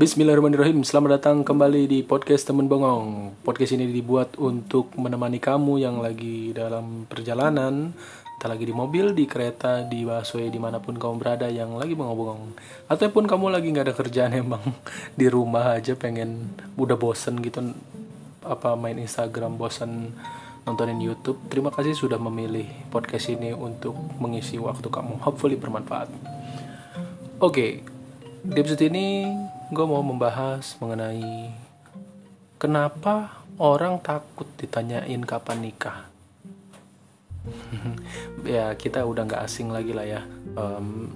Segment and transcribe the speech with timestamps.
[0.00, 0.80] Bismillahirrahmanirrahim.
[0.80, 3.36] Selamat datang kembali di podcast Temen Bongong.
[3.44, 7.92] Podcast ini dibuat untuk menemani kamu yang lagi dalam perjalanan
[8.24, 11.92] Entah lagi di mobil, di kereta, di busway, di mana pun kamu berada yang lagi
[11.92, 12.56] bengong-bengong
[12.88, 14.64] Ataupun kamu lagi nggak ada kerjaan emang
[15.12, 16.48] di rumah aja pengen
[16.80, 17.60] udah bosen gitu
[18.40, 20.16] Apa main Instagram, bosen
[20.64, 21.44] nontonin YouTube.
[21.52, 25.20] Terima kasih sudah memilih podcast ini untuk mengisi waktu kamu.
[25.20, 26.08] Hopefully bermanfaat.
[27.36, 27.84] Oke,
[28.40, 29.28] di episode ini
[29.70, 31.54] gue mau membahas mengenai
[32.58, 36.10] kenapa orang takut ditanyain kapan nikah.
[38.44, 40.26] ya kita udah nggak asing lagi lah ya.
[40.58, 41.06] Um,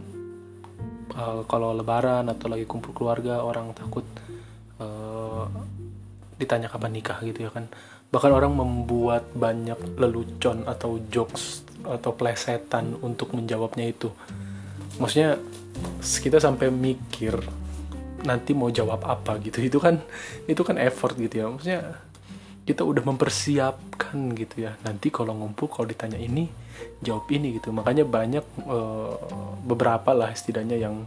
[1.19, 4.07] uh, kalau lebaran atau lagi kumpul keluarga orang takut
[4.79, 5.51] uh,
[6.39, 7.67] ditanya kapan nikah gitu ya kan.
[8.15, 14.15] Bahkan orang membuat banyak lelucon atau jokes atau plesetan untuk menjawabnya itu.
[15.03, 15.43] Maksudnya
[15.99, 17.64] kita sampai mikir
[18.25, 19.61] nanti mau jawab apa gitu.
[19.61, 20.01] Itu kan
[20.49, 21.47] itu kan effort gitu ya.
[21.49, 21.83] Maksudnya
[22.65, 24.73] kita udah mempersiapkan gitu ya.
[24.83, 26.49] Nanti kalau ngumpul kalau ditanya ini
[27.05, 27.71] jawab ini gitu.
[27.71, 29.15] Makanya banyak uh,
[29.63, 31.05] beberapa lah setidaknya yang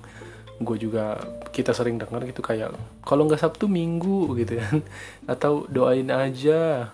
[0.58, 1.22] gue juga
[1.54, 2.74] kita sering dengar gitu kayak
[3.06, 4.68] kalau nggak sabtu minggu gitu ya.
[5.34, 6.94] Atau doain aja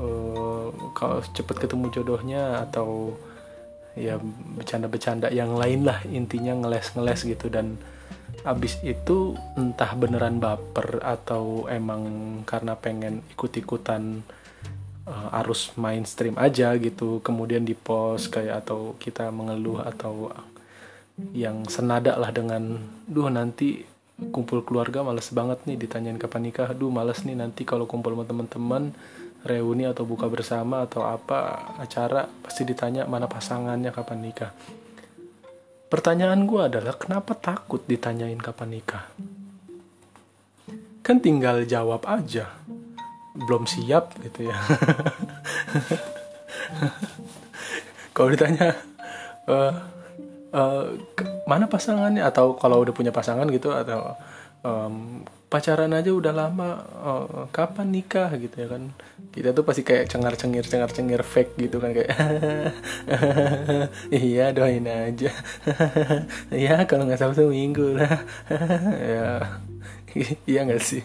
[0.00, 3.16] uh, kalau cepet ketemu jodohnya atau
[3.92, 4.16] ya
[4.56, 7.52] bercanda-bercanda yang lain lah intinya ngeles-ngeles gitu.
[7.52, 7.76] Dan
[8.42, 12.02] abis itu entah beneran baper atau emang
[12.42, 14.24] karena pengen ikut-ikutan
[15.06, 20.32] uh, arus mainstream aja gitu kemudian di post kayak atau kita mengeluh atau
[21.36, 23.84] yang senada lah dengan duh nanti
[24.32, 28.24] kumpul keluarga males banget nih ditanyain kapan nikah duh males nih nanti kalau kumpul sama
[28.26, 28.94] teman-teman
[29.42, 34.50] reuni atau buka bersama atau apa acara pasti ditanya mana pasangannya kapan nikah
[35.92, 39.12] pertanyaan gue adalah kenapa takut ditanyain kapan nikah?
[41.04, 42.48] Kan tinggal jawab aja.
[43.36, 44.56] Belum siap gitu ya.
[48.16, 48.72] Kalau ditanya
[49.44, 49.72] uh,
[50.56, 50.96] uh,
[51.44, 52.24] mana pasangannya?
[52.24, 54.16] Atau kalau udah punya pasangan gitu atau
[54.62, 58.82] um, pacaran aja udah lama uh, kapan nikah gitu ya kan?
[59.34, 62.10] Kita tuh pasti kayak cengar cengir cengar cengir fake gitu kan kayak
[64.14, 65.30] iya doain aja.
[66.50, 68.22] Ya kalau nggak sabtu minggu lah.
[69.12, 69.26] Ya
[70.48, 71.04] iya nggak sih?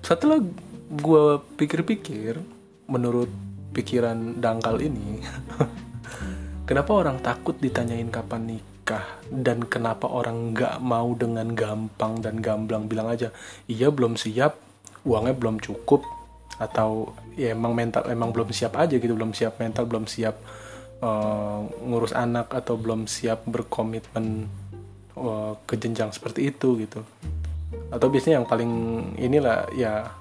[0.00, 0.40] Setelah
[0.86, 1.24] gue
[1.58, 2.38] pikir-pikir
[2.86, 3.28] menurut
[3.74, 5.20] pikiran dangkal ini
[6.64, 9.02] kenapa orang takut ditanyain kapan nikah nikah
[9.34, 13.34] dan kenapa orang nggak mau dengan gampang dan gamblang bilang aja
[13.66, 14.54] iya belum siap
[15.02, 16.06] uangnya belum cukup
[16.62, 20.38] atau ya emang mental emang belum siap aja gitu belum siap mental belum siap
[21.02, 24.46] uh, ngurus anak atau belum siap berkomitmen
[25.18, 27.02] uh, ke jenjang seperti itu gitu.
[27.90, 28.72] Atau biasanya yang paling
[29.18, 30.14] inilah ya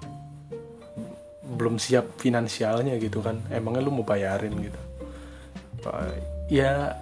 [1.46, 4.58] belum siap finansialnya gitu kan emangnya lu mau bayarin?
[4.58, 4.82] gitu.
[5.86, 6.10] Uh,
[6.50, 6.98] ya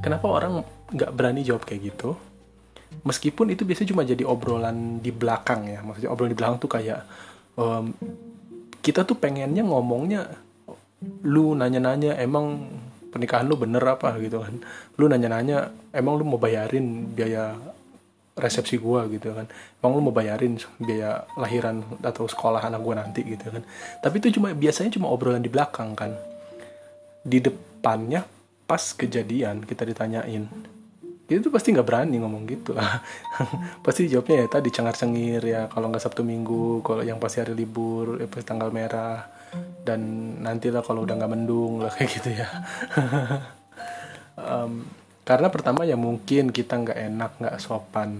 [0.00, 2.18] kenapa orang nggak berani jawab kayak gitu.
[3.02, 5.80] Meskipun itu biasanya cuma jadi obrolan di belakang ya.
[5.82, 7.00] Maksudnya obrolan di belakang tuh kayak
[7.58, 7.90] um,
[8.84, 10.28] kita tuh pengennya ngomongnya
[11.24, 12.68] lu nanya-nanya emang
[13.10, 14.14] pernikahan lu bener apa?
[14.20, 14.54] gitu kan.
[15.00, 17.56] Lu nanya-nanya emang lu mau bayarin biaya
[18.38, 19.06] resepsi gua?
[19.10, 19.46] gitu kan.
[19.82, 23.24] Emang lu mau bayarin biaya lahiran atau sekolah anak gua nanti?
[23.24, 23.62] gitu kan.
[24.04, 26.14] Tapi itu cuma biasanya cuma obrolan di belakang kan.
[27.24, 28.22] Di depannya
[28.64, 30.73] pas kejadian kita ditanyain
[31.24, 32.76] itu pasti nggak berani ngomong gitu.
[33.84, 37.56] Pasti jawabnya ya tadi cengar cengir ya kalau nggak sabtu minggu kalau yang pasti hari
[37.56, 39.24] libur ya pasti tanggal merah.
[39.80, 40.00] Dan
[40.44, 42.48] nantilah kalau udah nggak mendung lah kayak gitu ya.
[44.34, 44.82] Um,
[45.22, 48.18] karena pertama ya mungkin kita nggak enak nggak sopan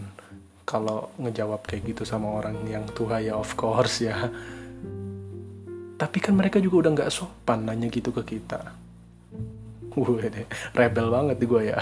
[0.62, 4.30] kalau ngejawab kayak gitu sama orang yang tua ya of course ya.
[5.98, 8.78] Tapi kan mereka juga udah nggak sopan nanya gitu ke kita.
[9.94, 11.78] Deh rebel banget gue ya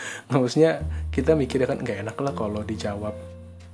[0.32, 3.14] maksudnya kita mikirnya kan nggak enak lah kalau dijawab.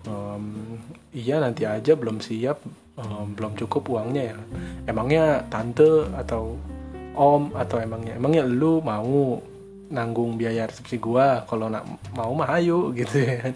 [0.07, 0.79] Um,
[1.11, 2.63] iya nanti aja belum siap
[2.95, 4.39] um, belum cukup uangnya ya.
[4.87, 6.55] Emangnya tante atau
[7.17, 9.41] om atau emangnya emangnya lu mau
[9.91, 11.43] nanggung biaya resepsi gua?
[11.49, 11.85] Kalau nak
[12.15, 13.51] mau mah ayo gitu ya.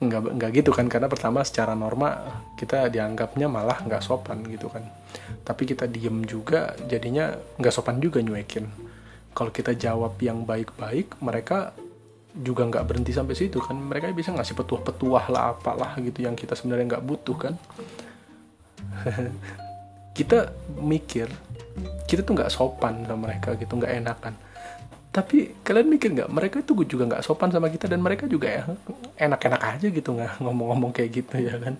[0.00, 2.16] Nggak nggak gitu kan karena pertama secara norma
[2.56, 4.84] kita dianggapnya malah nggak sopan gitu kan.
[5.44, 8.90] Tapi kita diem juga jadinya nggak sopan juga nyuekin
[9.34, 11.72] kalau kita jawab yang baik-baik mereka
[12.34, 13.76] juga nggak berhenti sampai situ kan.
[13.76, 17.54] Mereka bisa ngasih petuah-petuah lah apalah gitu yang kita sebenarnya nggak butuh kan.
[20.18, 21.30] Kita mikir
[22.04, 24.34] kita tuh nggak sopan sama mereka gitu nggak enakan.
[25.10, 28.62] Tapi kalian mikir nggak mereka itu juga nggak sopan sama kita dan mereka juga ya
[29.18, 31.74] enak-enak aja gitu nggak ngomong-ngomong kayak gitu ya kan.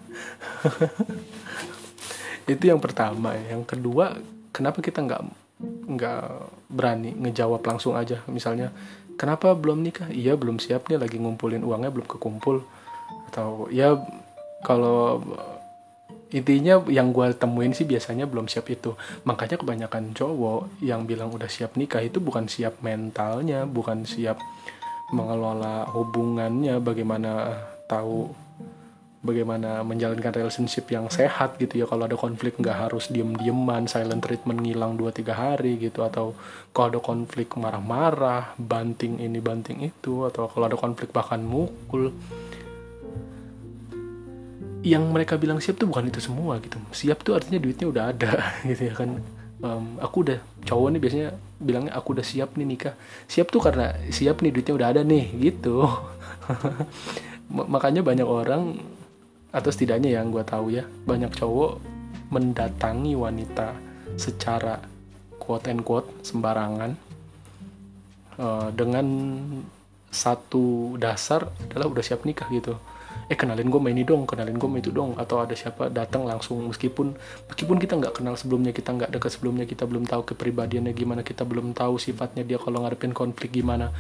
[2.50, 3.38] Itu yang pertama.
[3.38, 4.18] Yang kedua
[4.50, 5.22] kenapa kita nggak
[5.94, 6.22] nggak
[6.66, 8.18] berani ngejawab langsung aja?
[8.26, 8.74] Misalnya
[9.20, 10.08] kenapa belum nikah?
[10.08, 12.64] Iya belum siap nih lagi ngumpulin uangnya belum kekumpul.
[13.28, 14.00] Atau ya
[14.64, 15.20] kalau
[16.32, 18.96] intinya yang gue temuin sih biasanya belum siap itu.
[19.28, 24.40] Makanya kebanyakan cowok yang bilang udah siap nikah itu bukan siap mentalnya bukan siap
[25.12, 28.30] mengelola hubungannya bagaimana tahu
[29.20, 31.86] bagaimana menjalankan relationship yang sehat gitu ya.
[31.86, 36.00] Kalau ada konflik nggak harus diem-dieman silent treatment ngilang 2-3 hari gitu.
[36.00, 36.32] Atau
[36.72, 40.24] kalau ada konflik marah-marah banting ini banting itu.
[40.24, 42.16] Atau kalau ada konflik bahkan mukul.
[44.80, 46.80] Yang mereka bilang siap tuh bukan itu semua gitu.
[46.88, 48.32] Siap tuh artinya duitnya udah ada
[48.70, 49.20] gitu ya kan.
[49.60, 51.28] Um, aku udah cowok nih biasanya
[51.60, 52.96] bilangnya aku udah siap nih nikah.
[53.28, 55.84] Siap tuh karena siap nih duitnya udah ada nih gitu.
[57.74, 58.80] Makanya banyak orang
[59.50, 61.82] atau setidaknya yang gue tahu ya banyak cowok
[62.30, 63.74] mendatangi wanita
[64.14, 64.78] secara
[65.42, 66.94] quote and quote sembarangan
[68.38, 69.06] uh, dengan
[70.10, 72.74] satu dasar adalah udah siap nikah gitu.
[73.30, 77.14] Eh kenalin gue ini dong kenalin gue itu dong atau ada siapa datang langsung meskipun
[77.50, 81.46] meskipun kita nggak kenal sebelumnya kita nggak dekat sebelumnya kita belum tahu kepribadiannya gimana kita
[81.46, 83.94] belum tahu sifatnya dia kalau ngadepin konflik gimana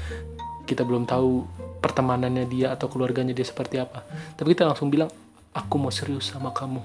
[0.66, 1.46] kita belum tahu
[1.82, 4.06] pertemanannya dia atau keluarganya dia seperti apa.
[4.38, 5.10] Tapi kita langsung bilang
[5.54, 6.82] aku mau serius sama kamu.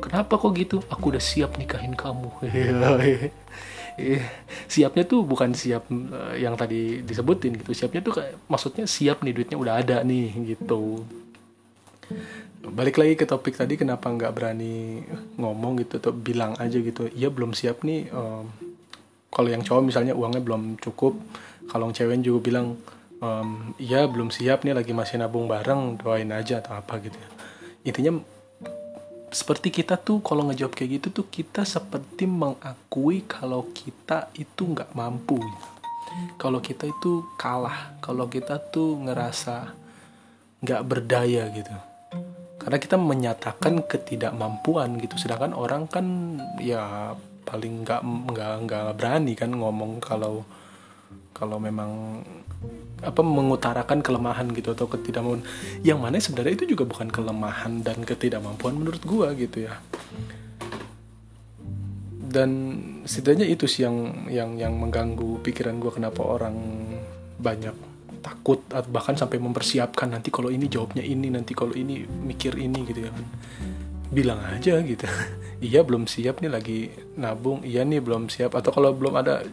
[0.00, 0.80] Kenapa kok gitu?
[0.88, 2.32] Aku udah siap nikahin kamu.
[4.72, 7.76] Siapnya tuh bukan siap eh, yang tadi disebutin gitu.
[7.76, 11.04] Siapnya tuh kayak maksudnya siap nih duitnya udah ada nih gitu.
[12.64, 15.04] Balik lagi ke topik tadi kenapa nggak berani
[15.36, 17.12] ngomong gitu atau bilang aja gitu.
[17.12, 18.48] Iya belum siap nih um,
[19.28, 21.14] kalau yang cowok misalnya uangnya belum cukup
[21.70, 22.66] kalau yang cewek juga bilang
[23.22, 27.28] um, iya belum siap nih lagi masih nabung bareng doain aja atau apa gitu ya
[27.86, 28.20] intinya
[29.30, 34.90] seperti kita tuh kalau ngejawab kayak gitu tuh kita seperti mengakui kalau kita itu nggak
[34.98, 35.38] mampu.
[36.34, 39.70] Kalau kita itu kalah kalau kita tuh ngerasa
[40.66, 41.70] nggak berdaya gitu.
[42.58, 45.14] Karena kita menyatakan ketidakmampuan gitu.
[45.14, 46.06] Sedangkan orang kan
[46.58, 47.14] ya
[47.46, 50.42] paling nggak nggak nggak berani kan ngomong kalau
[51.30, 52.20] kalau memang
[53.00, 55.40] apa mengutarakan kelemahan gitu atau ketidakmampuan.
[55.80, 59.80] Yang mana sebenarnya itu juga bukan kelemahan dan ketidakmampuan menurut gua gitu ya.
[62.30, 62.50] Dan
[63.08, 66.56] setidaknya itu sih yang yang yang mengganggu pikiran gua kenapa orang
[67.40, 67.72] banyak
[68.20, 68.60] takut
[68.92, 73.10] bahkan sampai mempersiapkan nanti kalau ini jawabnya ini nanti kalau ini mikir ini gitu ya
[73.10, 73.24] kan.
[74.12, 75.08] Bilang aja gitu.
[75.60, 76.88] Iya belum siap nih lagi
[77.20, 77.60] nabung.
[77.60, 78.56] Iya nih belum siap.
[78.56, 79.44] Atau kalau belum ada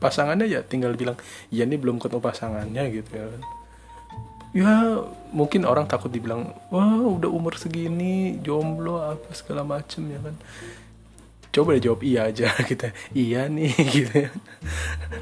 [0.00, 1.20] pasangannya ya tinggal bilang
[1.52, 3.42] iya nih belum ketemu pasangannya gitu ya kan.
[4.50, 4.72] Ya
[5.30, 10.34] mungkin orang takut dibilang wah udah umur segini jomblo apa segala macem ya kan.
[11.50, 14.26] Coba deh jawab iya aja gitu iya nih gitu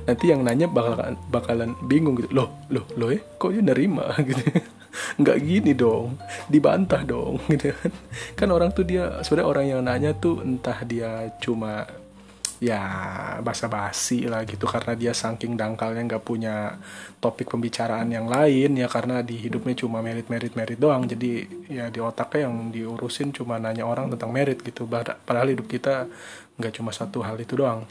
[0.04, 2.30] nanti yang nanya bakalan bakalan bingung gitu.
[2.32, 4.14] Loh loh loh ya kok dia nerima?
[4.28, 4.44] Gitu
[4.98, 7.92] nggak gini dong dibantah dong gitu kan.
[8.34, 11.86] Kan orang tuh dia sebenarnya orang yang nanya tuh entah dia cuma
[12.58, 12.82] ya
[13.42, 14.66] basa-basi lah gitu.
[14.66, 16.78] Karena dia saking dangkalnya nggak punya
[17.22, 21.06] topik pembicaraan yang lain ya karena di hidupnya cuma merit merit merit doang.
[21.06, 24.86] Jadi ya di otaknya yang diurusin cuma nanya orang tentang merit gitu.
[24.86, 26.06] Padahal hidup kita
[26.58, 27.86] nggak cuma satu hal itu doang.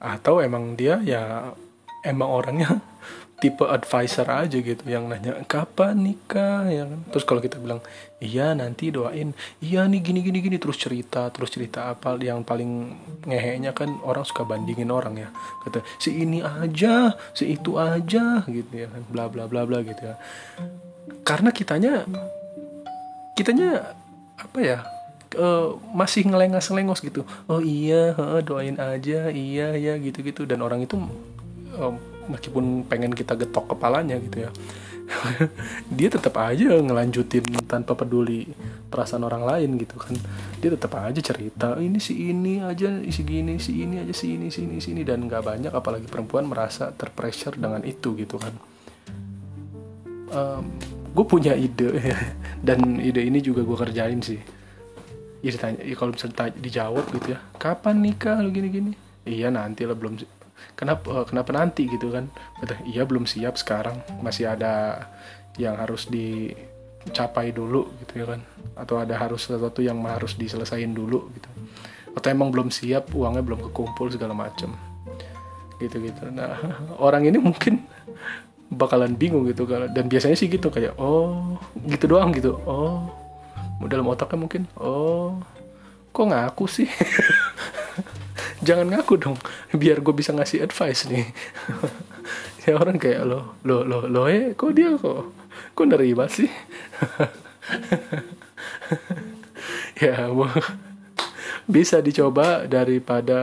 [0.00, 1.52] Atau emang dia ya
[2.04, 2.80] emang orangnya
[3.44, 6.64] tipe advisor aja gitu yang nanya kapan nikah?
[6.64, 7.04] Ya kan?
[7.12, 7.84] Terus kalau kita bilang
[8.16, 9.36] iya nanti doain.
[9.60, 10.56] Iya nih gini gini gini.
[10.56, 12.96] Terus cerita terus cerita apa yang paling
[13.28, 15.28] ngehenya kan orang suka bandingin orang ya.
[15.60, 19.04] Kata si ini aja si itu aja gitu ya kan.
[19.12, 20.16] Bla bla bla bla gitu ya.
[21.20, 22.08] Karena kitanya
[23.36, 23.92] kitanya
[24.40, 24.78] apa ya
[25.36, 27.28] uh, masih ngelengas-ngelengos gitu.
[27.44, 30.48] Oh iya doain aja iya ya gitu-gitu.
[30.48, 30.96] Dan orang itu
[31.76, 34.50] um, meskipun pengen kita getok kepalanya gitu ya.
[35.98, 38.48] Dia tetap aja ngelanjutin tanpa peduli
[38.88, 40.16] perasaan orang lain gitu kan.
[40.60, 44.48] Dia tetap aja cerita ini si ini aja si gini si ini aja si ini
[44.48, 45.02] si ini si ini.
[45.04, 48.54] Dan nggak banyak apalagi perempuan merasa terpressure dengan itu gitu kan.
[50.34, 50.64] Um,
[51.14, 51.94] gue punya ide
[52.66, 54.40] dan ide ini juga gue kerjain sih.
[55.44, 58.92] Ya ditanya ya kalau misalnya dijawab gitu ya kapan nikah lu gini gini
[59.28, 60.16] iya nanti lah belum
[60.74, 61.86] kenapa uh, kenapa nanti?
[61.88, 62.30] gitu kan.
[62.62, 64.00] Kata iya belum siap sekarang.
[64.20, 65.06] Masih ada
[65.60, 68.40] yang harus dicapai dulu gitu ya kan.
[68.78, 71.48] Atau ada harus sesuatu yang harus diselesain dulu gitu.
[72.14, 74.74] Atau emang belum siap uangnya belum kekumpul segala macam.
[75.82, 76.54] Gitu-gitu nah
[77.06, 77.82] orang ini mungkin
[78.74, 82.58] bakalan bingung gitu kalau dan biasanya sih gitu kayak oh gitu doang gitu.
[82.66, 83.24] Oh
[83.88, 85.40] dalam otaknya mungkin oh
[86.14, 86.88] kok ngaku sih
[88.64, 89.36] jangan ngaku dong
[89.76, 91.28] biar gue bisa ngasih advice nih.
[92.64, 95.36] Ya orang kayak lo lo lo lo eh kok dia kok
[95.76, 96.48] kok nerima sih?
[100.00, 100.28] Ya
[101.64, 103.40] bisa dicoba daripada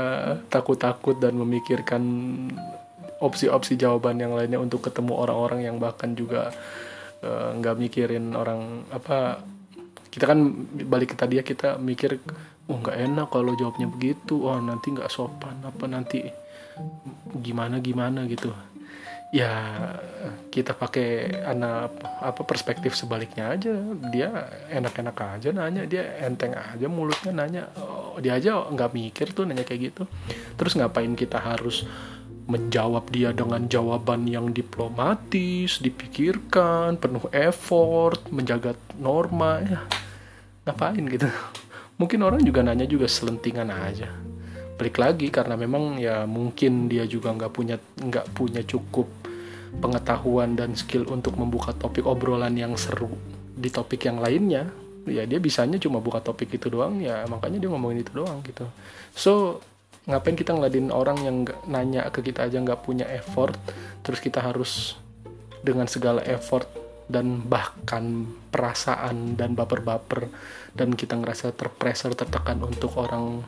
[0.50, 2.02] takut-takut dan memikirkan
[3.22, 6.50] opsi-opsi jawaban yang lainnya untuk ketemu orang-orang yang bahkan juga
[7.22, 9.46] eh, nggak uh, mikirin orang apa
[10.12, 10.44] kita kan
[10.86, 12.20] balik ke tadi ya kita mikir
[12.72, 14.48] oh nggak enak kalau jawabnya begitu.
[14.48, 15.60] Oh nanti nggak sopan.
[15.68, 16.24] Apa nanti
[17.44, 18.56] gimana gimana gitu.
[19.32, 19.52] Ya
[20.52, 23.76] kita pakai anak apa perspektif sebaliknya aja.
[24.12, 25.84] Dia enak-enak aja nanya.
[25.84, 27.64] Dia enteng aja mulutnya nanya.
[27.80, 30.04] Oh, dia aja nggak mikir tuh nanya kayak gitu.
[30.56, 31.84] Terus ngapain kita harus
[32.52, 39.80] menjawab dia dengan jawaban yang diplomatis, dipikirkan, penuh effort, menjaga norma, ya
[40.68, 41.32] ngapain gitu.
[42.02, 44.10] Mungkin orang juga nanya juga selentingan aja.
[44.74, 49.06] Balik lagi karena memang ya mungkin dia juga nggak punya nggak punya cukup
[49.78, 53.14] pengetahuan dan skill untuk membuka topik obrolan yang seru
[53.54, 54.66] di topik yang lainnya.
[55.06, 58.66] Ya dia bisanya cuma buka topik itu doang ya makanya dia ngomongin itu doang gitu.
[59.14, 59.62] So
[60.10, 61.38] ngapain kita ngeladin orang yang
[61.70, 63.54] nanya ke kita aja nggak punya effort
[64.02, 64.98] terus kita harus
[65.62, 66.66] dengan segala effort
[67.12, 70.32] dan bahkan perasaan dan baper-baper
[70.74, 73.44] dan kita ngerasa terpressure tertekan untuk orang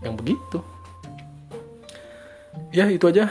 [0.00, 0.64] yang begitu.
[2.72, 3.30] Ya itu aja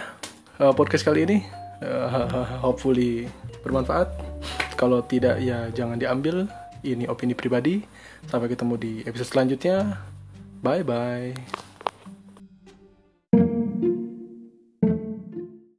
[0.62, 1.38] uh, podcast kali ini.
[1.82, 3.30] Uh, hopefully
[3.66, 4.10] bermanfaat.
[4.78, 6.46] Kalau tidak ya jangan diambil.
[6.86, 7.82] Ini opini pribadi.
[8.30, 9.98] Sampai ketemu di episode selanjutnya.
[10.62, 11.67] Bye bye